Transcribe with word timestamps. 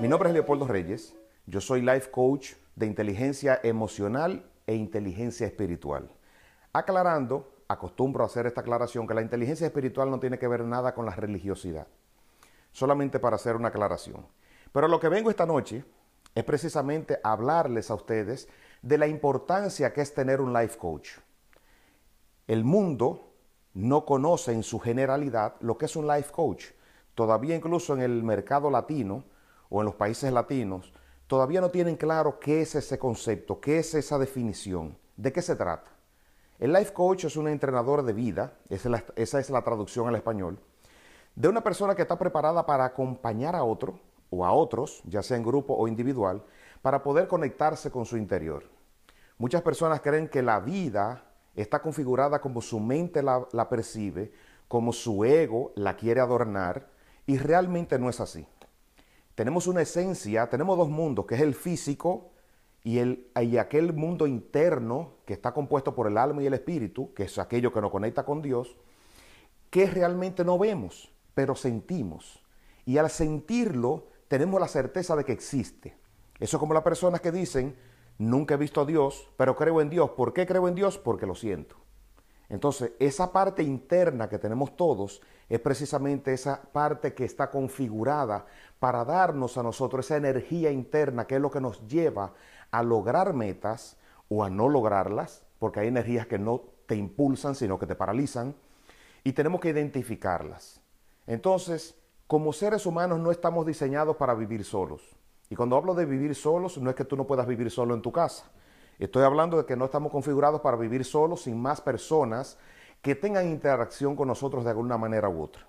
Mi 0.00 0.06
nombre 0.06 0.28
es 0.28 0.32
Leopoldo 0.32 0.64
Reyes, 0.64 1.16
yo 1.46 1.60
soy 1.60 1.82
life 1.82 2.12
coach 2.12 2.52
de 2.76 2.86
inteligencia 2.86 3.58
emocional 3.64 4.48
e 4.64 4.76
inteligencia 4.76 5.44
espiritual. 5.44 6.08
Aclarando, 6.72 7.52
acostumbro 7.66 8.22
a 8.22 8.26
hacer 8.28 8.46
esta 8.46 8.60
aclaración 8.60 9.08
que 9.08 9.14
la 9.14 9.22
inteligencia 9.22 9.66
espiritual 9.66 10.08
no 10.08 10.20
tiene 10.20 10.38
que 10.38 10.46
ver 10.46 10.62
nada 10.62 10.94
con 10.94 11.04
la 11.04 11.16
religiosidad. 11.16 11.88
Solamente 12.70 13.18
para 13.18 13.34
hacer 13.34 13.56
una 13.56 13.68
aclaración. 13.68 14.24
Pero 14.70 14.86
lo 14.86 15.00
que 15.00 15.08
vengo 15.08 15.30
esta 15.30 15.46
noche 15.46 15.84
es 16.32 16.44
precisamente 16.44 17.18
hablarles 17.24 17.90
a 17.90 17.96
ustedes 17.96 18.48
de 18.82 18.98
la 18.98 19.08
importancia 19.08 19.92
que 19.92 20.02
es 20.02 20.14
tener 20.14 20.40
un 20.40 20.52
life 20.52 20.78
coach. 20.78 21.10
El 22.46 22.62
mundo 22.62 23.32
no 23.74 24.04
conoce 24.04 24.52
en 24.52 24.62
su 24.62 24.78
generalidad 24.78 25.56
lo 25.58 25.76
que 25.76 25.86
es 25.86 25.96
un 25.96 26.06
life 26.06 26.30
coach. 26.30 26.66
Todavía 27.16 27.56
incluso 27.56 27.94
en 27.94 28.02
el 28.02 28.22
mercado 28.22 28.70
latino 28.70 29.24
o 29.70 29.80
en 29.80 29.86
los 29.86 29.94
países 29.94 30.32
latinos, 30.32 30.92
todavía 31.26 31.60
no 31.60 31.70
tienen 31.70 31.96
claro 31.96 32.40
qué 32.40 32.62
es 32.62 32.74
ese 32.74 32.98
concepto, 32.98 33.60
qué 33.60 33.78
es 33.78 33.94
esa 33.94 34.18
definición, 34.18 34.96
de 35.16 35.32
qué 35.32 35.42
se 35.42 35.56
trata. 35.56 35.90
El 36.58 36.72
life 36.72 36.92
coach 36.92 37.24
es 37.24 37.36
un 37.36 37.46
entrenador 37.46 38.02
de 38.02 38.12
vida, 38.12 38.54
esa 38.68 39.04
es 39.16 39.50
la, 39.50 39.62
traducción 39.62 40.08
al 40.08 40.16
español, 40.16 40.58
de 41.36 41.48
una 41.48 41.62
persona 41.62 41.94
que 41.94 42.02
está 42.02 42.18
preparada 42.18 42.66
para 42.66 42.84
acompañar 42.84 43.54
a 43.54 43.62
otro 43.62 44.00
o 44.30 44.44
a 44.44 44.52
otros, 44.52 45.00
ya 45.04 45.22
sea 45.22 45.36
en 45.36 45.44
grupo 45.44 45.74
o 45.74 45.86
individual, 45.86 46.42
para 46.82 47.02
poder 47.02 47.28
conectarse 47.28 47.92
con 47.92 48.06
su 48.06 48.16
interior. 48.16 48.64
Muchas 49.36 49.62
personas 49.62 50.00
creen 50.00 50.28
que 50.28 50.42
la 50.42 50.58
vida 50.58 51.22
está 51.54 51.80
configurada 51.80 52.40
como 52.40 52.60
su 52.60 52.80
mente 52.80 53.22
la, 53.22 53.46
la 53.52 53.68
percibe, 53.68 54.32
como 54.66 54.92
su 54.92 55.24
ego 55.24 55.72
la 55.76 55.96
quiere 55.96 56.20
adornar, 56.20 56.88
y 57.24 57.38
realmente 57.38 58.00
no 58.00 58.10
es 58.10 58.18
así. 58.18 58.46
Tenemos 59.38 59.68
una 59.68 59.82
esencia, 59.82 60.48
tenemos 60.50 60.76
dos 60.76 60.88
mundos, 60.88 61.24
que 61.24 61.36
es 61.36 61.40
el 61.42 61.54
físico 61.54 62.32
y, 62.82 62.98
el, 62.98 63.30
y 63.40 63.58
aquel 63.58 63.92
mundo 63.92 64.26
interno 64.26 65.12
que 65.26 65.32
está 65.32 65.54
compuesto 65.54 65.94
por 65.94 66.08
el 66.08 66.18
alma 66.18 66.42
y 66.42 66.46
el 66.46 66.54
espíritu, 66.54 67.14
que 67.14 67.22
es 67.22 67.38
aquello 67.38 67.72
que 67.72 67.80
nos 67.80 67.92
conecta 67.92 68.24
con 68.24 68.42
Dios, 68.42 68.76
que 69.70 69.86
realmente 69.86 70.44
no 70.44 70.58
vemos, 70.58 71.14
pero 71.34 71.54
sentimos. 71.54 72.42
Y 72.84 72.98
al 72.98 73.10
sentirlo, 73.10 74.08
tenemos 74.26 74.60
la 74.60 74.66
certeza 74.66 75.14
de 75.14 75.24
que 75.24 75.34
existe. 75.34 75.94
Eso 76.40 76.56
es 76.56 76.58
como 76.58 76.74
las 76.74 76.82
personas 76.82 77.20
que 77.20 77.30
dicen, 77.30 77.76
nunca 78.18 78.54
he 78.54 78.58
visto 78.58 78.80
a 78.80 78.86
Dios, 78.86 79.28
pero 79.36 79.54
creo 79.54 79.80
en 79.80 79.88
Dios. 79.88 80.10
¿Por 80.16 80.32
qué 80.32 80.46
creo 80.46 80.66
en 80.66 80.74
Dios? 80.74 80.98
Porque 80.98 81.26
lo 81.26 81.36
siento. 81.36 81.76
Entonces, 82.48 82.90
esa 82.98 83.30
parte 83.30 83.62
interna 83.62 84.28
que 84.28 84.40
tenemos 84.40 84.76
todos 84.76 85.22
es 85.48 85.60
precisamente 85.60 86.32
esa 86.32 86.60
parte 86.60 87.14
que 87.14 87.24
está 87.24 87.50
configurada 87.50 88.46
para 88.78 89.04
darnos 89.04 89.56
a 89.56 89.62
nosotros 89.62 90.06
esa 90.06 90.16
energía 90.16 90.70
interna 90.70 91.26
que 91.26 91.36
es 91.36 91.40
lo 91.40 91.50
que 91.50 91.60
nos 91.60 91.86
lleva 91.86 92.34
a 92.70 92.82
lograr 92.82 93.32
metas 93.32 93.96
o 94.28 94.44
a 94.44 94.50
no 94.50 94.68
lograrlas, 94.68 95.44
porque 95.58 95.80
hay 95.80 95.88
energías 95.88 96.26
que 96.26 96.38
no 96.38 96.62
te 96.86 96.96
impulsan, 96.96 97.54
sino 97.54 97.78
que 97.78 97.86
te 97.86 97.94
paralizan, 97.94 98.54
y 99.24 99.32
tenemos 99.32 99.60
que 99.60 99.70
identificarlas. 99.70 100.80
Entonces, 101.26 101.94
como 102.26 102.52
seres 102.52 102.84
humanos 102.84 103.18
no 103.20 103.30
estamos 103.30 103.66
diseñados 103.66 104.16
para 104.16 104.34
vivir 104.34 104.64
solos. 104.64 105.16
Y 105.50 105.56
cuando 105.56 105.76
hablo 105.76 105.94
de 105.94 106.04
vivir 106.04 106.34
solos, 106.34 106.76
no 106.76 106.90
es 106.90 106.96
que 106.96 107.04
tú 107.04 107.16
no 107.16 107.26
puedas 107.26 107.46
vivir 107.46 107.70
solo 107.70 107.94
en 107.94 108.02
tu 108.02 108.12
casa. 108.12 108.50
Estoy 108.98 109.22
hablando 109.22 109.56
de 109.56 109.64
que 109.64 109.76
no 109.76 109.86
estamos 109.86 110.12
configurados 110.12 110.60
para 110.60 110.76
vivir 110.76 111.04
solos 111.04 111.42
sin 111.42 111.60
más 111.60 111.80
personas 111.80 112.58
que 113.02 113.14
tengan 113.14 113.48
interacción 113.48 114.16
con 114.16 114.28
nosotros 114.28 114.64
de 114.64 114.70
alguna 114.70 114.98
manera 114.98 115.28
u 115.28 115.42
otra. 115.42 115.66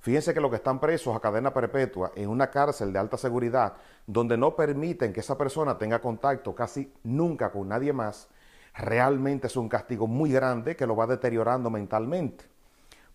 Fíjense 0.00 0.34
que 0.34 0.40
los 0.40 0.50
que 0.50 0.56
están 0.56 0.80
presos 0.80 1.16
a 1.16 1.20
cadena 1.20 1.54
perpetua 1.54 2.12
en 2.14 2.28
una 2.28 2.50
cárcel 2.50 2.92
de 2.92 2.98
alta 2.98 3.16
seguridad, 3.16 3.74
donde 4.06 4.36
no 4.36 4.54
permiten 4.54 5.14
que 5.14 5.20
esa 5.20 5.38
persona 5.38 5.78
tenga 5.78 6.00
contacto 6.00 6.54
casi 6.54 6.92
nunca 7.04 7.50
con 7.50 7.68
nadie 7.68 7.92
más, 7.94 8.28
realmente 8.74 9.46
es 9.46 9.56
un 9.56 9.68
castigo 9.68 10.06
muy 10.06 10.30
grande 10.30 10.76
que 10.76 10.86
lo 10.86 10.94
va 10.94 11.06
deteriorando 11.06 11.70
mentalmente. 11.70 12.44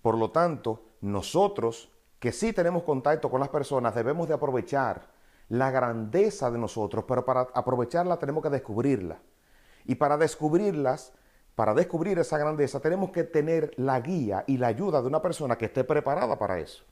Por 0.02 0.18
lo 0.18 0.32
tanto, 0.32 0.84
nosotros 1.02 1.92
que 2.20 2.32
sí 2.32 2.54
tenemos 2.54 2.84
contacto 2.84 3.30
con 3.30 3.40
las 3.40 3.50
personas 3.50 3.94
debemos 3.94 4.28
de 4.28 4.34
aprovechar 4.34 5.08
la 5.50 5.72
grandeza 5.72 6.50
de 6.50 6.58
nosotros, 6.58 7.06
pero 7.08 7.26
para 7.26 7.42
aprovecharla 7.54 8.18
tenemos 8.18 8.44
que 8.44 8.50
descubrirla. 8.50 9.20
Y 9.86 9.96
para 9.96 10.18
descubrirlas, 10.18 11.14
para 11.60 11.74
descubrir 11.74 12.18
esa 12.18 12.38
grandeza, 12.38 12.80
tenemos 12.80 13.12
que 13.12 13.26
tener 13.26 13.74
la 13.76 14.00
guía 14.00 14.46
y 14.48 14.58
la 14.58 14.68
ayuda 14.68 15.02
de 15.02 15.10
una 15.10 15.22
persona 15.22 15.58
que 15.58 15.66
esté 15.66 15.84
preparada 15.84 16.40
para 16.40 16.58
eso. 16.58 16.86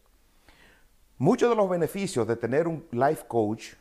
Muchos 1.20 1.50
de 1.50 1.56
los 1.56 1.70
beneficios 1.70 2.28
de 2.28 2.36
tener 2.36 2.68
un 2.68 2.86
life 2.92 3.24
coach, 3.30 3.76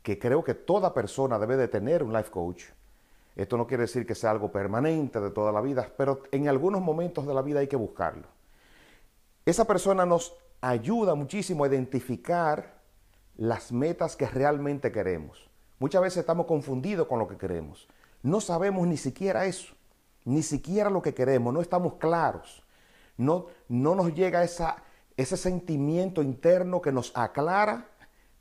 que 0.00 0.20
creo 0.20 0.44
que 0.44 0.54
toda 0.54 0.94
persona 0.94 1.36
debe 1.36 1.56
de 1.56 1.66
tener 1.66 2.04
un 2.04 2.12
life 2.12 2.30
coach, 2.30 2.66
esto 3.34 3.56
no 3.56 3.66
quiere 3.66 3.80
decir 3.80 4.06
que 4.06 4.14
sea 4.14 4.30
algo 4.30 4.52
permanente 4.52 5.20
de 5.20 5.30
toda 5.30 5.50
la 5.50 5.60
vida, 5.60 5.90
pero 5.96 6.22
en 6.30 6.46
algunos 6.46 6.80
momentos 6.80 7.26
de 7.26 7.34
la 7.34 7.42
vida 7.42 7.58
hay 7.58 7.66
que 7.66 7.74
buscarlo. 7.74 8.28
Esa 9.44 9.64
persona 9.64 10.06
nos 10.06 10.32
ayuda 10.60 11.16
muchísimo 11.16 11.64
a 11.64 11.66
identificar 11.66 12.78
las 13.36 13.72
metas 13.72 14.14
que 14.14 14.28
realmente 14.28 14.92
queremos. 14.92 15.50
Muchas 15.80 16.02
veces 16.02 16.18
estamos 16.18 16.46
confundidos 16.46 17.08
con 17.08 17.18
lo 17.18 17.26
que 17.26 17.36
queremos. 17.36 17.88
No 18.22 18.40
sabemos 18.40 18.86
ni 18.86 18.96
siquiera 18.96 19.46
eso, 19.46 19.74
ni 20.24 20.42
siquiera 20.42 20.90
lo 20.90 21.02
que 21.02 21.14
queremos, 21.14 21.52
no 21.52 21.60
estamos 21.60 21.94
claros. 21.94 22.62
No, 23.16 23.46
no 23.68 23.94
nos 23.94 24.14
llega 24.14 24.44
esa, 24.44 24.82
ese 25.16 25.36
sentimiento 25.36 26.22
interno 26.22 26.80
que 26.80 26.92
nos 26.92 27.12
aclara 27.16 27.88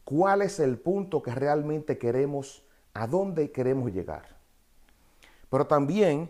cuál 0.03 0.41
es 0.41 0.59
el 0.59 0.77
punto 0.77 1.21
que 1.21 1.33
realmente 1.33 1.97
queremos, 1.97 2.63
a 2.93 3.07
dónde 3.07 3.51
queremos 3.51 3.91
llegar. 3.91 4.37
Pero 5.49 5.67
también 5.67 6.29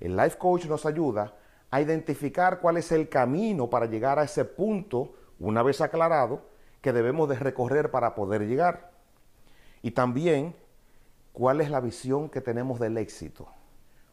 el 0.00 0.16
life 0.16 0.36
coach 0.38 0.66
nos 0.66 0.86
ayuda 0.86 1.34
a 1.70 1.80
identificar 1.80 2.60
cuál 2.60 2.76
es 2.76 2.92
el 2.92 3.08
camino 3.08 3.68
para 3.68 3.86
llegar 3.86 4.18
a 4.18 4.24
ese 4.24 4.44
punto, 4.44 5.14
una 5.38 5.62
vez 5.62 5.80
aclarado, 5.80 6.42
que 6.80 6.92
debemos 6.92 7.28
de 7.28 7.36
recorrer 7.36 7.90
para 7.90 8.14
poder 8.14 8.46
llegar. 8.46 8.90
Y 9.82 9.90
también 9.90 10.54
cuál 11.36 11.60
es 11.60 11.68
la 11.68 11.80
visión 11.80 12.30
que 12.30 12.40
tenemos 12.40 12.80
del 12.80 12.96
éxito. 12.96 13.46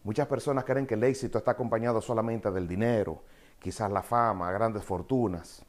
Muchas 0.03 0.27
personas 0.27 0.65
creen 0.65 0.85
que 0.85 0.95
el 0.95 1.05
éxito 1.05 1.37
está 1.37 1.51
acompañado 1.51 2.01
solamente 2.01 2.51
del 2.51 2.67
dinero, 2.67 3.21
quizás 3.59 3.89
la 3.89 4.03
fama, 4.03 4.51
grandes 4.51 4.83
fortunas 4.83 5.63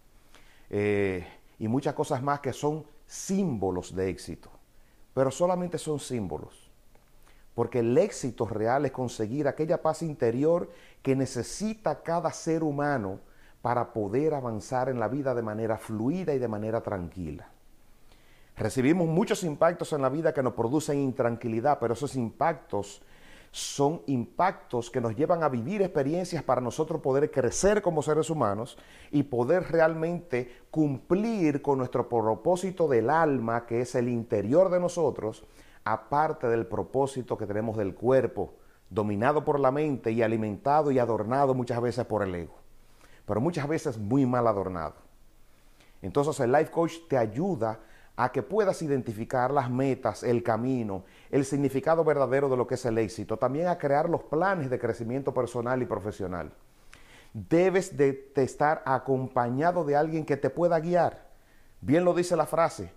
eh, 0.68 1.24
y 1.60 1.68
muchas 1.68 1.94
cosas 1.94 2.20
más 2.24 2.40
que 2.40 2.52
son 2.52 2.84
símbolos 3.06 3.94
de 3.94 4.08
éxito. 4.08 4.50
Pero 5.14 5.30
solamente 5.30 5.78
son 5.78 6.00
símbolos. 6.00 6.72
Porque 7.54 7.78
el 7.78 7.96
éxito 7.98 8.46
real 8.46 8.84
es 8.84 8.90
conseguir 8.90 9.46
aquella 9.46 9.80
paz 9.80 10.02
interior 10.02 10.72
que 11.02 11.14
necesita 11.14 12.02
cada 12.02 12.32
ser 12.32 12.64
humano 12.64 13.20
para 13.62 13.92
poder 13.92 14.34
avanzar 14.34 14.88
en 14.88 14.98
la 14.98 15.06
vida 15.06 15.36
de 15.36 15.42
manera 15.42 15.78
fluida 15.78 16.34
y 16.34 16.40
de 16.40 16.48
manera 16.48 16.80
tranquila. 16.80 17.53
Recibimos 18.56 19.08
muchos 19.08 19.42
impactos 19.44 19.92
en 19.92 20.02
la 20.02 20.08
vida 20.08 20.32
que 20.32 20.42
nos 20.42 20.54
producen 20.54 20.98
intranquilidad, 21.00 21.78
pero 21.80 21.94
esos 21.94 22.14
impactos 22.16 23.02
son 23.50 24.02
impactos 24.06 24.90
que 24.90 25.00
nos 25.00 25.14
llevan 25.14 25.42
a 25.42 25.48
vivir 25.48 25.82
experiencias 25.82 26.42
para 26.42 26.60
nosotros 26.60 27.00
poder 27.00 27.30
crecer 27.30 27.82
como 27.82 28.02
seres 28.02 28.30
humanos 28.30 28.76
y 29.10 29.24
poder 29.24 29.70
realmente 29.70 30.50
cumplir 30.70 31.62
con 31.62 31.78
nuestro 31.78 32.08
propósito 32.08 32.88
del 32.88 33.10
alma, 33.10 33.66
que 33.66 33.80
es 33.80 33.94
el 33.94 34.08
interior 34.08 34.70
de 34.70 34.80
nosotros, 34.80 35.44
aparte 35.84 36.48
del 36.48 36.66
propósito 36.66 37.36
que 37.36 37.46
tenemos 37.46 37.76
del 37.76 37.94
cuerpo, 37.94 38.54
dominado 38.90 39.44
por 39.44 39.60
la 39.60 39.70
mente 39.70 40.10
y 40.10 40.22
alimentado 40.22 40.90
y 40.90 40.98
adornado 40.98 41.54
muchas 41.54 41.80
veces 41.80 42.04
por 42.06 42.22
el 42.22 42.34
ego 42.34 42.64
pero 43.26 43.40
muchas 43.40 43.66
veces 43.68 43.98
muy 43.98 44.26
mal 44.26 44.46
adornado. 44.46 44.94
Entonces 46.02 46.38
el 46.40 46.52
life 46.52 46.70
coach 46.70 46.94
te 47.08 47.16
ayuda 47.16 47.70
a 47.70 47.78
que 48.32 48.42
puedas 48.42 48.80
identificar 48.82 49.50
las 49.50 49.70
metas, 49.70 50.22
el 50.22 50.42
camino, 50.42 51.04
el 51.30 51.44
significado 51.44 52.04
verdadero 52.04 52.48
de 52.48 52.56
lo 52.56 52.66
que 52.66 52.74
es 52.74 52.84
el 52.84 52.98
éxito, 52.98 53.36
también 53.36 53.66
a 53.66 53.78
crear 53.78 54.08
los 54.08 54.22
planes 54.22 54.70
de 54.70 54.78
crecimiento 54.78 55.34
personal 55.34 55.82
y 55.82 55.86
profesional. 55.86 56.52
Debes 57.32 57.96
de, 57.96 58.32
estar 58.36 58.82
acompañado 58.86 59.84
de 59.84 59.96
alguien 59.96 60.24
que 60.24 60.36
te 60.36 60.50
pueda 60.50 60.78
guiar. 60.78 61.26
Bien 61.80 62.04
lo 62.04 62.14
dice 62.14 62.36
la 62.36 62.46
frase, 62.46 62.92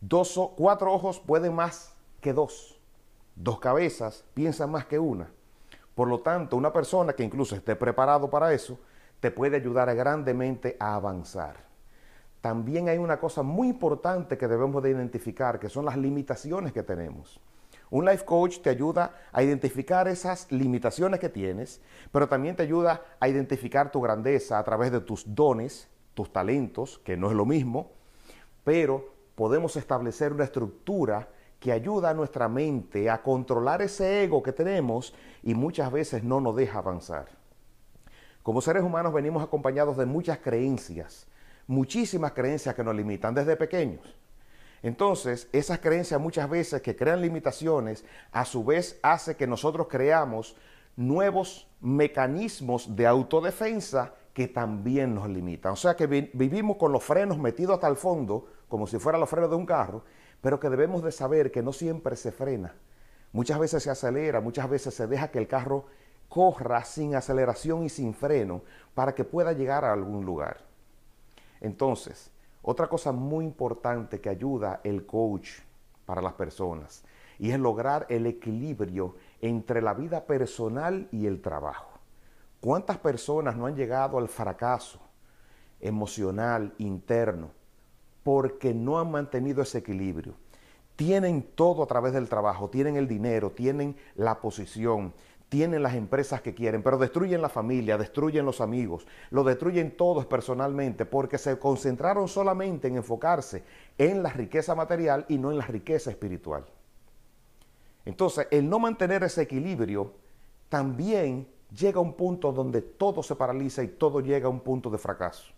dos, 0.00 0.40
cuatro 0.56 0.92
ojos 0.92 1.20
pueden 1.20 1.54
más 1.54 1.94
que 2.22 2.32
dos, 2.32 2.80
dos 3.34 3.60
cabezas 3.60 4.24
piensan 4.32 4.70
más 4.70 4.86
que 4.86 4.98
una. 4.98 5.30
Por 5.94 6.08
lo 6.08 6.20
tanto, 6.20 6.56
una 6.56 6.72
persona 6.72 7.12
que 7.12 7.24
incluso 7.24 7.54
esté 7.54 7.76
preparado 7.76 8.30
para 8.30 8.52
eso, 8.52 8.78
te 9.20 9.30
puede 9.30 9.56
ayudar 9.56 9.94
grandemente 9.94 10.76
a 10.80 10.94
avanzar. 10.94 11.56
También 12.46 12.88
hay 12.88 12.98
una 12.98 13.18
cosa 13.18 13.42
muy 13.42 13.66
importante 13.66 14.38
que 14.38 14.46
debemos 14.46 14.80
de 14.80 14.90
identificar, 14.90 15.58
que 15.58 15.68
son 15.68 15.84
las 15.84 15.96
limitaciones 15.96 16.72
que 16.72 16.84
tenemos. 16.84 17.40
Un 17.90 18.04
life 18.04 18.24
coach 18.24 18.60
te 18.60 18.70
ayuda 18.70 19.16
a 19.32 19.42
identificar 19.42 20.06
esas 20.06 20.52
limitaciones 20.52 21.18
que 21.18 21.28
tienes, 21.28 21.80
pero 22.12 22.28
también 22.28 22.54
te 22.54 22.62
ayuda 22.62 23.02
a 23.18 23.26
identificar 23.28 23.90
tu 23.90 24.00
grandeza 24.00 24.60
a 24.60 24.62
través 24.62 24.92
de 24.92 25.00
tus 25.00 25.34
dones, 25.34 25.88
tus 26.14 26.32
talentos, 26.32 27.00
que 27.00 27.16
no 27.16 27.30
es 27.30 27.36
lo 27.36 27.46
mismo, 27.46 27.90
pero 28.62 29.12
podemos 29.34 29.74
establecer 29.74 30.32
una 30.32 30.44
estructura 30.44 31.28
que 31.58 31.72
ayuda 31.72 32.10
a 32.10 32.14
nuestra 32.14 32.48
mente 32.48 33.10
a 33.10 33.24
controlar 33.24 33.82
ese 33.82 34.22
ego 34.22 34.40
que 34.40 34.52
tenemos 34.52 35.16
y 35.42 35.54
muchas 35.54 35.90
veces 35.90 36.22
no 36.22 36.40
nos 36.40 36.54
deja 36.54 36.78
avanzar. 36.78 37.26
Como 38.44 38.60
seres 38.60 38.84
humanos 38.84 39.12
venimos 39.12 39.42
acompañados 39.42 39.96
de 39.96 40.06
muchas 40.06 40.38
creencias, 40.38 41.26
muchísimas 41.66 42.32
creencias 42.32 42.74
que 42.74 42.84
nos 42.84 42.94
limitan 42.94 43.34
desde 43.34 43.56
pequeños. 43.56 44.00
Entonces, 44.82 45.48
esas 45.52 45.78
creencias 45.80 46.20
muchas 46.20 46.48
veces 46.48 46.82
que 46.82 46.94
crean 46.94 47.20
limitaciones, 47.20 48.04
a 48.30 48.44
su 48.44 48.64
vez 48.64 48.98
hace 49.02 49.36
que 49.36 49.46
nosotros 49.46 49.88
creamos 49.90 50.56
nuevos 50.96 51.68
mecanismos 51.80 52.94
de 52.94 53.06
autodefensa 53.06 54.14
que 54.32 54.48
también 54.48 55.14
nos 55.14 55.28
limitan. 55.28 55.72
O 55.72 55.76
sea 55.76 55.96
que 55.96 56.06
vivimos 56.06 56.76
con 56.76 56.92
los 56.92 57.02
frenos 57.02 57.38
metidos 57.38 57.74
hasta 57.74 57.88
el 57.88 57.96
fondo, 57.96 58.46
como 58.68 58.86
si 58.86 58.98
fueran 58.98 59.20
los 59.20 59.30
frenos 59.30 59.50
de 59.50 59.56
un 59.56 59.66
carro, 59.66 60.04
pero 60.40 60.60
que 60.60 60.68
debemos 60.68 61.02
de 61.02 61.10
saber 61.10 61.50
que 61.50 61.62
no 61.62 61.72
siempre 61.72 62.16
se 62.16 62.32
frena. 62.32 62.74
Muchas 63.32 63.58
veces 63.58 63.82
se 63.82 63.90
acelera, 63.90 64.40
muchas 64.40 64.68
veces 64.68 64.94
se 64.94 65.06
deja 65.06 65.30
que 65.30 65.38
el 65.38 65.48
carro 65.48 65.86
corra 66.28 66.84
sin 66.84 67.14
aceleración 67.14 67.84
y 67.84 67.88
sin 67.88 68.14
freno 68.14 68.62
para 68.94 69.14
que 69.14 69.24
pueda 69.24 69.52
llegar 69.52 69.84
a 69.84 69.92
algún 69.92 70.24
lugar. 70.24 70.58
Entonces, 71.60 72.30
otra 72.62 72.88
cosa 72.88 73.12
muy 73.12 73.44
importante 73.44 74.20
que 74.20 74.28
ayuda 74.28 74.80
el 74.82 75.06
coach 75.06 75.60
para 76.04 76.22
las 76.22 76.32
personas 76.32 77.04
y 77.38 77.50
es 77.50 77.58
lograr 77.58 78.06
el 78.08 78.26
equilibrio 78.26 79.14
entre 79.40 79.82
la 79.82 79.94
vida 79.94 80.24
personal 80.24 81.08
y 81.12 81.26
el 81.26 81.40
trabajo. 81.40 81.88
¿Cuántas 82.60 82.98
personas 82.98 83.56
no 83.56 83.66
han 83.66 83.76
llegado 83.76 84.18
al 84.18 84.28
fracaso 84.28 85.00
emocional 85.80 86.74
interno 86.78 87.50
porque 88.22 88.74
no 88.74 88.98
han 88.98 89.10
mantenido 89.10 89.62
ese 89.62 89.78
equilibrio? 89.78 90.34
Tienen 90.96 91.42
todo 91.54 91.82
a 91.82 91.86
través 91.86 92.14
del 92.14 92.28
trabajo, 92.28 92.70
tienen 92.70 92.96
el 92.96 93.06
dinero, 93.06 93.50
tienen 93.50 93.96
la 94.14 94.40
posición, 94.40 95.12
tienen 95.48 95.82
las 95.82 95.94
empresas 95.94 96.40
que 96.40 96.54
quieren, 96.54 96.82
pero 96.82 96.98
destruyen 96.98 97.40
la 97.40 97.48
familia, 97.48 97.96
destruyen 97.96 98.44
los 98.44 98.60
amigos, 98.60 99.06
lo 99.30 99.44
destruyen 99.44 99.96
todos 99.96 100.26
personalmente 100.26 101.06
porque 101.06 101.38
se 101.38 101.58
concentraron 101.58 102.28
solamente 102.28 102.88
en 102.88 102.96
enfocarse 102.96 103.62
en 103.96 104.22
la 104.22 104.30
riqueza 104.30 104.74
material 104.74 105.24
y 105.28 105.38
no 105.38 105.52
en 105.52 105.58
la 105.58 105.66
riqueza 105.66 106.10
espiritual. 106.10 106.64
Entonces, 108.04 108.48
el 108.50 108.68
no 108.68 108.78
mantener 108.78 109.22
ese 109.24 109.42
equilibrio 109.42 110.12
también 110.68 111.48
llega 111.76 111.98
a 111.98 112.02
un 112.02 112.14
punto 112.14 112.52
donde 112.52 112.82
todo 112.82 113.22
se 113.22 113.36
paraliza 113.36 113.82
y 113.82 113.88
todo 113.88 114.20
llega 114.20 114.46
a 114.46 114.50
un 114.50 114.60
punto 114.60 114.90
de 114.90 114.98
fracaso. 114.98 115.52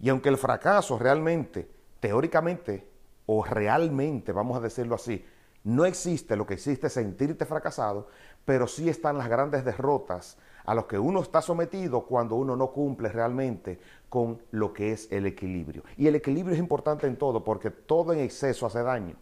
Y 0.00 0.08
aunque 0.08 0.28
el 0.28 0.36
fracaso 0.36 0.98
realmente, 0.98 1.68
teóricamente 2.00 2.86
o 3.26 3.44
realmente, 3.44 4.32
vamos 4.32 4.56
a 4.56 4.60
decirlo 4.60 4.94
así, 4.94 5.24
no 5.64 5.84
existe 5.84 6.36
lo 6.36 6.44
que 6.44 6.54
existe 6.54 6.90
sentirte 6.90 7.46
fracasado, 7.46 8.08
pero 8.44 8.66
sí 8.66 8.88
están 8.88 9.18
las 9.18 9.28
grandes 9.28 9.64
derrotas 9.64 10.38
a 10.64 10.74
los 10.74 10.86
que 10.86 10.98
uno 10.98 11.20
está 11.20 11.42
sometido 11.42 12.02
cuando 12.02 12.36
uno 12.36 12.56
no 12.56 12.68
cumple 12.68 13.08
realmente 13.08 13.80
con 14.08 14.40
lo 14.50 14.72
que 14.72 14.92
es 14.92 15.10
el 15.10 15.26
equilibrio. 15.26 15.82
Y 15.96 16.06
el 16.06 16.14
equilibrio 16.14 16.54
es 16.54 16.60
importante 16.60 17.06
en 17.06 17.16
todo 17.16 17.42
porque 17.42 17.70
todo 17.70 18.12
en 18.12 18.20
exceso 18.20 18.66
hace 18.66 18.82
daño. 18.82 19.16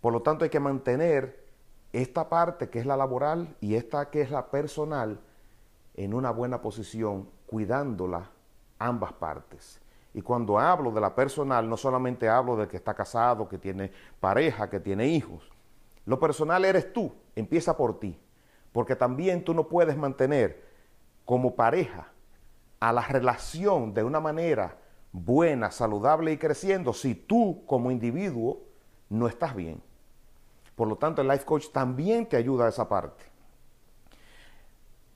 Por 0.00 0.12
lo 0.12 0.22
tanto 0.22 0.44
hay 0.44 0.50
que 0.50 0.60
mantener 0.60 1.44
esta 1.92 2.28
parte 2.28 2.68
que 2.68 2.80
es 2.80 2.86
la 2.86 2.96
laboral 2.96 3.56
y 3.60 3.76
esta 3.76 4.10
que 4.10 4.20
es 4.20 4.30
la 4.30 4.50
personal 4.50 5.20
en 5.94 6.12
una 6.12 6.30
buena 6.30 6.60
posición, 6.60 7.28
cuidándola 7.46 8.30
ambas 8.78 9.12
partes. 9.12 9.80
Y 10.12 10.20
cuando 10.22 10.58
hablo 10.58 10.90
de 10.90 11.00
la 11.00 11.14
personal, 11.14 11.68
no 11.68 11.76
solamente 11.76 12.28
hablo 12.28 12.56
del 12.56 12.68
que 12.68 12.76
está 12.76 12.94
casado, 12.94 13.48
que 13.48 13.58
tiene 13.58 13.90
pareja, 14.20 14.68
que 14.68 14.80
tiene 14.80 15.06
hijos. 15.06 15.53
Lo 16.06 16.20
personal 16.20 16.64
eres 16.64 16.92
tú, 16.92 17.14
empieza 17.34 17.76
por 17.76 17.98
ti. 17.98 18.18
Porque 18.72 18.96
también 18.96 19.44
tú 19.44 19.54
no 19.54 19.68
puedes 19.68 19.96
mantener 19.96 20.64
como 21.24 21.54
pareja 21.54 22.08
a 22.80 22.92
la 22.92 23.02
relación 23.02 23.94
de 23.94 24.04
una 24.04 24.20
manera 24.20 24.78
buena, 25.12 25.70
saludable 25.70 26.32
y 26.32 26.38
creciendo 26.38 26.92
si 26.92 27.14
tú 27.14 27.64
como 27.66 27.90
individuo 27.90 28.60
no 29.08 29.28
estás 29.28 29.54
bien. 29.54 29.80
Por 30.74 30.88
lo 30.88 30.96
tanto, 30.96 31.22
el 31.22 31.28
life 31.28 31.44
coach 31.44 31.68
también 31.72 32.26
te 32.26 32.36
ayuda 32.36 32.66
a 32.66 32.68
esa 32.68 32.88
parte. 32.88 33.24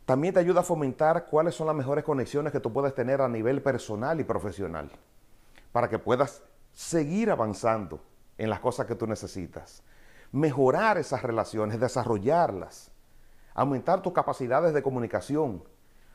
También 0.05 0.33
te 0.33 0.41
ayuda 0.41 0.61
a 0.61 0.65
fomentar 0.65 1.27
cuáles 1.27 1.55
son 1.55 1.67
las 1.67 1.77
mejores 1.77 2.05
conexiones 2.05 2.53
que 2.53 2.61
tú 2.61 2.73
puedes 2.73 2.95
tener 2.95 3.21
a 3.21 3.29
nivel 3.29 3.61
personal 3.61 4.19
y 4.21 4.25
profesional 4.25 4.91
para 5.73 5.89
que 5.91 5.99
puedas 5.99 6.43
seguir 6.73 7.31
avanzando 7.31 8.01
en 8.39 8.49
las 8.49 8.61
cosas 8.61 8.87
que 8.87 8.95
tú 8.95 9.07
necesitas. 9.07 9.83
Mejorar 10.33 10.99
esas 10.99 11.23
relaciones, 11.23 11.81
desarrollarlas, 11.81 12.91
aumentar 13.55 14.03
tus 14.03 14.13
capacidades 14.13 14.75
de 14.75 14.83
comunicación. 14.83 15.65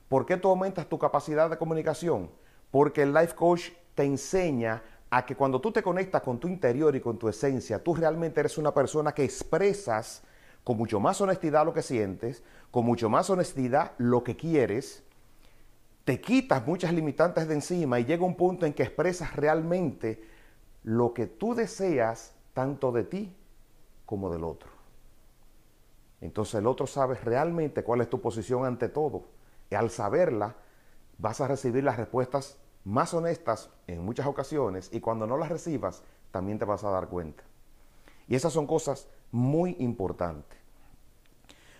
¿Por 0.07 0.25
qué 0.25 0.37
tú 0.37 0.49
aumentas 0.49 0.87
tu 0.87 0.99
capacidad 0.99 1.49
de 1.49 1.57
comunicación? 1.57 2.29
Porque 2.69 3.01
el 3.01 3.13
life 3.13 3.35
coach 3.35 3.69
te 3.95 4.03
enseña 4.03 4.83
a 5.09 5.25
que 5.25 5.35
cuando 5.35 5.61
tú 5.61 5.71
te 5.71 5.83
conectas 5.83 6.21
con 6.21 6.39
tu 6.39 6.47
interior 6.47 6.95
y 6.95 7.01
con 7.01 7.17
tu 7.17 7.29
esencia, 7.29 7.83
tú 7.83 7.95
realmente 7.95 8.39
eres 8.39 8.57
una 8.57 8.73
persona 8.73 9.11
que 9.11 9.23
expresas 9.23 10.23
con 10.63 10.77
mucho 10.77 10.99
más 10.99 11.19
honestidad 11.21 11.65
lo 11.65 11.73
que 11.73 11.81
sientes, 11.81 12.43
con 12.71 12.85
mucho 12.85 13.09
más 13.09 13.29
honestidad 13.29 13.91
lo 13.97 14.23
que 14.23 14.35
quieres, 14.35 15.03
te 16.05 16.19
quitas 16.19 16.65
muchas 16.65 16.93
limitantes 16.93 17.47
de 17.47 17.53
encima 17.53 17.99
y 17.99 18.05
llega 18.05 18.25
un 18.25 18.35
punto 18.35 18.65
en 18.65 18.73
que 18.73 18.83
expresas 18.83 19.35
realmente 19.35 20.23
lo 20.83 21.13
que 21.13 21.27
tú 21.27 21.55
deseas 21.55 22.33
tanto 22.53 22.91
de 22.91 23.03
ti 23.03 23.35
como 24.05 24.29
del 24.29 24.43
otro. 24.43 24.69
Entonces 26.21 26.55
el 26.55 26.67
otro 26.67 26.87
sabe 26.87 27.15
realmente 27.15 27.83
cuál 27.83 28.01
es 28.01 28.09
tu 28.09 28.21
posición 28.21 28.65
ante 28.65 28.87
todo. 28.89 29.25
Y 29.69 29.75
al 29.75 29.89
saberla, 29.89 30.55
vas 31.17 31.41
a 31.41 31.47
recibir 31.47 31.83
las 31.83 31.97
respuestas 31.97 32.57
más 32.85 33.13
honestas 33.13 33.69
en 33.87 34.03
muchas 34.03 34.27
ocasiones 34.27 34.89
y 34.93 34.99
cuando 34.99 35.27
no 35.27 35.37
las 35.37 35.49
recibas, 35.49 36.03
también 36.31 36.59
te 36.59 36.65
vas 36.65 36.83
a 36.83 36.89
dar 36.89 37.07
cuenta. 37.07 37.43
Y 38.27 38.35
esas 38.35 38.53
son 38.53 38.67
cosas 38.67 39.07
muy 39.31 39.75
importante. 39.79 40.57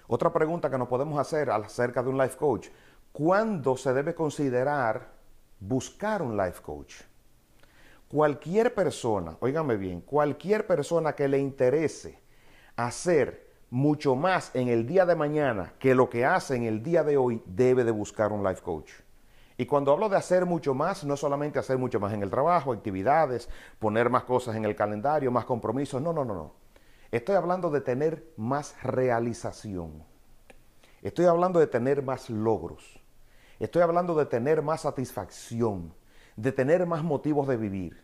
Otra 0.08 0.32
pregunta 0.32 0.70
que 0.70 0.78
nos 0.78 0.88
podemos 0.88 1.20
hacer 1.20 1.50
acerca 1.50 2.04
de 2.04 2.10
un 2.10 2.18
life 2.18 2.38
coach, 2.38 2.68
¿cuándo 3.12 3.78
se 3.78 3.94
debe 3.94 4.14
considerar 4.14 5.14
buscar 5.60 6.22
un 6.22 6.36
life 6.36 6.62
coach? 6.62 6.96
Cualquier 8.14 8.76
persona, 8.76 9.38
óigame 9.40 9.76
bien, 9.76 10.02
cualquier 10.02 10.68
persona 10.68 11.14
que 11.14 11.28
le 11.28 11.40
interese 11.40 12.22
hacer 12.76 13.50
mucho 13.72 14.16
más 14.16 14.52
en 14.54 14.68
el 14.68 14.86
día 14.86 15.08
de 15.08 15.16
mañana 15.16 15.74
que 15.80 15.96
lo 15.96 16.12
que 16.12 16.24
hace 16.24 16.56
en 16.56 16.62
el 16.62 16.84
día 16.84 17.04
de 17.04 17.18
hoy, 17.18 17.42
debe 17.48 17.84
de 17.84 17.90
buscar 17.90 18.32
un 18.32 18.44
life 18.44 18.62
coach. 18.62 18.92
Y 19.58 19.66
cuando 19.66 19.92
hablo 19.92 20.10
de 20.10 20.18
hacer 20.18 20.46
mucho 20.46 20.76
más, 20.76 21.04
no 21.04 21.18
solamente 21.18 21.58
hacer 21.58 21.80
mucho 21.80 22.00
más 22.00 22.14
en 22.14 22.22
el 22.22 22.30
trabajo, 22.30 22.72
actividades, 22.72 23.50
poner 23.80 24.12
más 24.12 24.26
cosas 24.26 24.56
en 24.58 24.66
el 24.66 24.76
calendario, 24.76 25.32
más 25.32 25.46
compromisos, 25.46 26.00
no, 26.00 26.14
no, 26.14 26.24
no, 26.24 26.36
no. 26.36 26.54
Estoy 27.10 27.34
hablando 27.34 27.72
de 27.72 27.82
tener 27.82 28.32
más 28.38 28.76
realización. 28.84 30.04
Estoy 31.02 31.26
hablando 31.26 31.60
de 31.60 31.66
tener 31.66 32.04
más 32.04 32.30
logros. 32.30 33.02
Estoy 33.58 33.82
hablando 33.82 34.14
de 34.14 34.28
tener 34.28 34.62
más 34.62 34.82
satisfacción, 34.82 35.96
de 36.36 36.52
tener 36.52 36.86
más 36.86 37.04
motivos 37.04 37.48
de 37.48 37.58
vivir, 37.58 38.04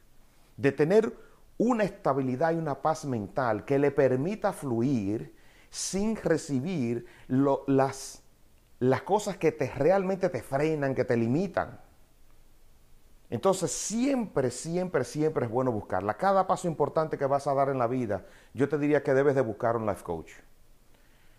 de 0.57 0.71
tener 0.71 1.13
una 1.57 1.83
estabilidad 1.83 2.53
y 2.53 2.55
una 2.55 2.81
paz 2.81 3.05
mental 3.05 3.65
que 3.65 3.79
le 3.79 3.91
permita 3.91 4.53
fluir 4.53 5.35
sin 5.69 6.15
recibir 6.15 7.05
las, 7.27 8.23
las 8.79 9.01
cosas 9.01 9.37
que 9.37 9.51
te, 9.51 9.69
realmente 9.69 10.29
te 10.29 10.41
frenan, 10.41 10.95
que 10.95 11.05
te 11.05 11.17
limitan. 11.17 11.79
Entonces 13.29 13.71
siempre, 13.71 14.49
siempre, 14.49 15.03
siempre 15.03 15.45
es 15.45 15.51
bueno 15.51 15.71
buscarla. 15.71 16.15
Cada 16.15 16.47
paso 16.47 16.67
importante 16.67 17.17
que 17.17 17.25
vas 17.25 17.45
a 17.45 17.53
dar 17.53 17.69
en 17.69 17.77
la 17.77 17.87
vida, 17.87 18.25
yo 18.53 18.67
te 18.67 18.77
diría 18.79 19.03
que 19.03 19.13
debes 19.13 19.35
de 19.35 19.41
buscar 19.41 19.75
un 19.75 19.85
life 19.85 20.03
coach. 20.03 20.31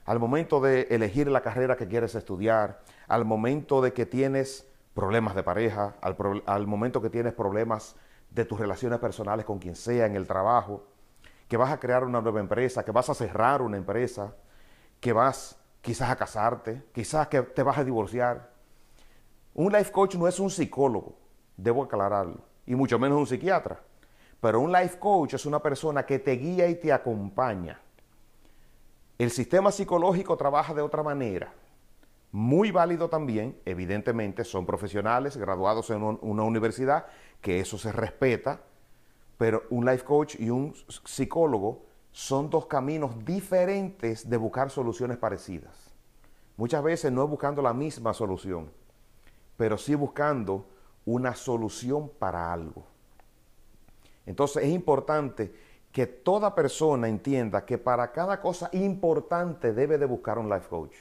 Al 0.04 0.18
momento 0.18 0.60
de 0.60 0.82
elegir 0.90 1.28
la 1.28 1.40
carrera 1.40 1.76
que 1.76 1.88
quieres 1.88 2.14
estudiar, 2.14 2.80
al 3.08 3.24
momento 3.24 3.80
de 3.80 3.92
que 3.92 4.06
tienes 4.06 4.69
problemas 4.94 5.34
de 5.34 5.42
pareja, 5.42 5.96
al, 6.00 6.66
momento 6.66 7.00
que 7.00 7.10
tienes 7.10 7.32
problemas 7.32 7.96
de 8.30 8.44
tus 8.44 8.58
relaciones 8.58 8.98
personales 8.98 9.44
con 9.44 9.58
quien 9.58 9.76
sea 9.76 10.06
en 10.06 10.16
el 10.16 10.26
trabajo, 10.26 10.84
que 11.48 11.56
vas 11.56 11.72
a 11.72 11.80
crear 11.80 12.04
una 12.04 12.20
nueva 12.20 12.40
empresa, 12.40 12.84
que 12.84 12.92
vas 12.92 13.08
a 13.10 13.14
cerrar 13.14 13.62
una 13.62 13.76
empresa, 13.76 14.34
que 15.00 15.12
vas 15.12 15.58
quizás 15.80 16.10
a 16.10 16.16
casarte, 16.16 16.84
quizás 16.92 17.28
que 17.28 17.42
te 17.42 17.62
vas 17.62 17.78
a 17.78 17.84
divorciar. 17.84 18.50
Un 19.54 19.72
life 19.72 19.90
coach 19.90 20.14
no 20.14 20.28
es 20.28 20.38
un 20.38 20.50
psicólogo 20.50 21.20
debo 21.62 21.84
aclararlo, 21.84 22.40
y 22.66 22.74
mucho 22.74 22.98
menos 22.98 23.18
un 23.18 23.26
psiquiatra. 23.26 23.80
Pero 24.40 24.60
un 24.60 24.72
life 24.72 24.98
coach 24.98 25.34
es 25.34 25.44
una 25.44 25.60
persona 25.60 26.06
que 26.06 26.18
te 26.18 26.32
guía 26.32 26.66
y 26.68 26.76
te 26.76 26.92
acompaña. 26.92 27.78
El 29.18 29.30
sistema 29.30 29.70
psicológico 29.70 30.36
trabaja 30.36 30.72
de 30.72 30.80
otra 30.80 31.02
manera. 31.02 31.52
Muy 32.32 32.70
válido 32.70 33.08
también, 33.08 33.60
evidentemente, 33.64 34.44
son 34.44 34.64
profesionales 34.64 35.36
graduados 35.36 35.90
en 35.90 36.02
una 36.02 36.42
universidad, 36.44 37.06
que 37.40 37.58
eso 37.58 37.76
se 37.76 37.90
respeta, 37.90 38.60
pero 39.36 39.64
un 39.70 39.84
life 39.84 40.04
coach 40.04 40.36
y 40.38 40.50
un 40.50 40.74
psicólogo 41.04 41.86
son 42.12 42.50
dos 42.50 42.66
caminos 42.66 43.24
diferentes 43.24 44.28
de 44.28 44.36
buscar 44.36 44.70
soluciones 44.70 45.16
parecidas. 45.16 45.92
Muchas 46.56 46.82
veces 46.82 47.10
no 47.10 47.24
es 47.24 47.30
buscando 47.30 47.62
la 47.62 47.72
misma 47.72 48.12
solución, 48.12 48.70
pero 49.56 49.76
sí 49.78 49.94
buscando 49.94 50.66
una 51.04 51.34
solución 51.34 52.10
para 52.18 52.52
algo. 52.52 52.84
Entonces 54.26 54.64
es 54.64 54.70
importante 54.70 55.52
que 55.90 56.06
toda 56.06 56.54
persona 56.54 57.08
entienda 57.08 57.64
que 57.64 57.78
para 57.78 58.12
cada 58.12 58.40
cosa 58.40 58.68
importante 58.72 59.72
debe 59.72 59.98
de 59.98 60.06
buscar 60.06 60.38
un 60.38 60.48
life 60.48 60.68
coach. 60.68 60.94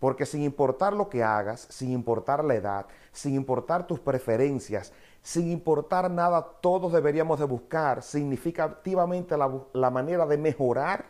Porque 0.00 0.26
sin 0.26 0.42
importar 0.42 0.94
lo 0.94 1.08
que 1.08 1.22
hagas, 1.22 1.66
sin 1.70 1.92
importar 1.92 2.42
la 2.42 2.54
edad, 2.54 2.86
sin 3.12 3.34
importar 3.34 3.86
tus 3.86 4.00
preferencias, 4.00 4.92
sin 5.22 5.50
importar 5.52 6.10
nada, 6.10 6.42
todos 6.62 6.92
deberíamos 6.92 7.38
de 7.38 7.44
buscar 7.44 8.02
significativamente 8.02 9.36
la, 9.36 9.52
la, 9.74 9.90
manera 9.90 10.26
de 10.26 10.38
mejorar 10.38 11.04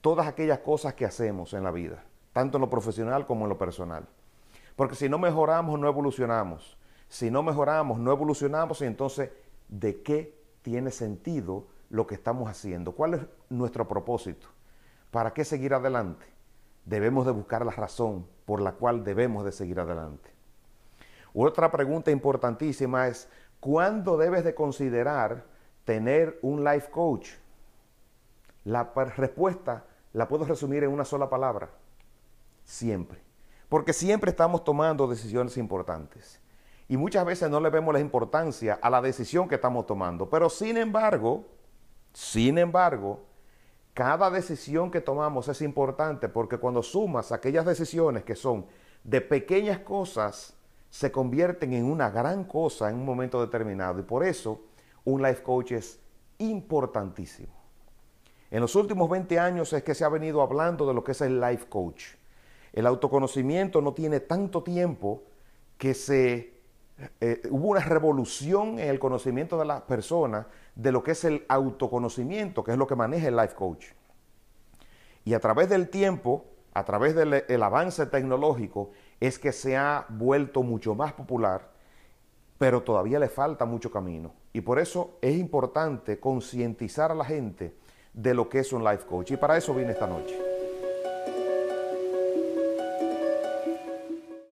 todas 0.00 0.28
aquellas 0.28 0.60
cosas 0.60 0.94
que 0.94 1.04
hacemos 1.04 1.52
en 1.52 1.64
la 1.64 1.72
vida, 1.72 2.04
tanto 2.32 2.58
en 2.58 2.62
lo 2.62 2.70
profesional 2.70 3.26
como 3.26 3.44
en 3.44 3.48
lo 3.48 3.58
personal. 3.58 4.06
Porque 4.76 4.94
si 4.94 5.08
no 5.08 5.18
mejoramos, 5.18 5.78
no 5.78 5.88
evolucionamos. 5.88 6.78
Si 7.08 7.28
no 7.30 7.42
mejoramos, 7.42 7.98
no 7.98 8.12
evolucionamos 8.12 8.80
y 8.80 8.86
entonces, 8.86 9.30
¿de 9.68 10.00
qué 10.02 10.40
tiene 10.62 10.92
sentido 10.92 11.66
lo 11.90 12.06
que 12.06 12.14
estamos 12.14 12.48
haciendo? 12.48 12.92
¿Cuál 12.92 13.14
es 13.14 13.20
nuestro 13.50 13.86
propósito? 13.86 14.46
¿Para 15.10 15.34
qué 15.34 15.44
seguir 15.44 15.74
adelante? 15.74 16.24
Debemos 16.84 17.26
de 17.26 17.32
buscar 17.32 17.64
la 17.64 17.72
razón 17.72 18.26
por 18.44 18.60
la 18.60 18.72
cual 18.72 19.04
debemos 19.04 19.44
de 19.44 19.52
seguir 19.52 19.80
adelante. 19.80 20.30
Otra 21.34 21.70
pregunta 21.70 22.10
importantísima 22.10 23.08
es, 23.08 23.28
¿cuándo 23.60 24.16
debes 24.16 24.44
de 24.44 24.54
considerar 24.54 25.44
tener 25.84 26.38
un 26.42 26.64
life 26.64 26.90
coach? 26.90 27.30
La 28.64 28.92
respuesta 28.94 29.84
la 30.12 30.28
puedo 30.28 30.44
resumir 30.44 30.84
en 30.84 30.90
una 30.90 31.04
sola 31.04 31.28
palabra, 31.30 31.70
siempre. 32.64 33.20
Porque 33.68 33.92
siempre 33.92 34.30
estamos 34.30 34.62
tomando 34.64 35.06
decisiones 35.06 35.56
importantes. 35.56 36.40
Y 36.88 36.98
muchas 36.98 37.24
veces 37.24 37.48
no 37.48 37.58
le 37.58 37.70
vemos 37.70 37.94
la 37.94 38.00
importancia 38.00 38.78
a 38.82 38.90
la 38.90 39.00
decisión 39.00 39.48
que 39.48 39.54
estamos 39.54 39.86
tomando. 39.86 40.28
Pero 40.28 40.50
sin 40.50 40.76
embargo, 40.76 41.46
sin 42.12 42.58
embargo, 42.58 43.20
cada 43.94 44.30
decisión 44.30 44.90
que 44.90 45.00
tomamos 45.00 45.48
es 45.48 45.60
importante 45.62 46.28
porque 46.28 46.58
cuando 46.58 46.82
sumas 46.82 47.32
aquellas 47.32 47.66
decisiones 47.66 48.24
que 48.24 48.36
son 48.36 48.66
de 49.04 49.20
pequeñas 49.20 49.80
cosas, 49.80 50.54
se 50.88 51.10
convierten 51.10 51.72
en 51.72 51.84
una 51.84 52.10
gran 52.10 52.44
cosa 52.44 52.90
en 52.90 52.96
un 52.96 53.06
momento 53.06 53.40
determinado. 53.40 53.98
Y 53.98 54.02
por 54.02 54.24
eso 54.24 54.60
un 55.04 55.22
life 55.22 55.42
coach 55.42 55.72
es 55.72 55.98
importantísimo. 56.38 57.52
En 58.50 58.60
los 58.60 58.76
últimos 58.76 59.08
20 59.08 59.38
años 59.38 59.72
es 59.72 59.82
que 59.82 59.94
se 59.94 60.04
ha 60.04 60.10
venido 60.10 60.42
hablando 60.42 60.86
de 60.86 60.92
lo 60.92 61.02
que 61.02 61.12
es 61.12 61.20
el 61.22 61.40
life 61.40 61.66
coach. 61.68 62.04
El 62.72 62.86
autoconocimiento 62.86 63.80
no 63.80 63.94
tiene 63.94 64.20
tanto 64.20 64.62
tiempo 64.62 65.22
que 65.78 65.94
se 65.94 66.51
eh, 67.20 67.42
hubo 67.50 67.68
una 67.68 67.80
revolución 67.80 68.78
en 68.78 68.88
el 68.88 68.98
conocimiento 68.98 69.58
de 69.58 69.64
las 69.64 69.82
personas 69.82 70.46
de 70.74 70.92
lo 70.92 71.02
que 71.02 71.12
es 71.12 71.24
el 71.24 71.44
autoconocimiento, 71.48 72.62
que 72.62 72.72
es 72.72 72.78
lo 72.78 72.86
que 72.86 72.96
maneja 72.96 73.28
el 73.28 73.36
life 73.36 73.54
coach. 73.54 73.86
Y 75.24 75.34
a 75.34 75.40
través 75.40 75.68
del 75.68 75.88
tiempo, 75.88 76.44
a 76.74 76.84
través 76.84 77.14
del 77.14 77.62
avance 77.62 78.06
tecnológico, 78.06 78.90
es 79.20 79.38
que 79.38 79.52
se 79.52 79.76
ha 79.76 80.06
vuelto 80.08 80.62
mucho 80.62 80.94
más 80.94 81.12
popular, 81.12 81.70
pero 82.58 82.82
todavía 82.82 83.18
le 83.18 83.28
falta 83.28 83.64
mucho 83.64 83.90
camino. 83.90 84.34
Y 84.52 84.60
por 84.60 84.78
eso 84.78 85.18
es 85.20 85.36
importante 85.36 86.18
concientizar 86.18 87.10
a 87.10 87.14
la 87.14 87.24
gente 87.24 87.74
de 88.12 88.34
lo 88.34 88.48
que 88.48 88.60
es 88.60 88.72
un 88.72 88.84
life 88.84 89.04
coach. 89.06 89.30
Y 89.30 89.36
para 89.36 89.56
eso 89.56 89.74
vine 89.74 89.92
esta 89.92 90.06
noche. 90.06 90.51